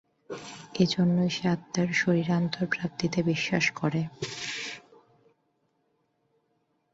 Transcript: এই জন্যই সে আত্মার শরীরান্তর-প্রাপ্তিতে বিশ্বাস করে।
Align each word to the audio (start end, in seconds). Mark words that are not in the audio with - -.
এই 0.73 0.87
জন্যই 0.87 1.29
সে 1.29 1.45
আত্মার 1.47 1.89
শরীরান্তর-প্রাপ্তিতে 1.93 3.19
বিশ্বাস 3.23 3.65
করে। 3.71 4.01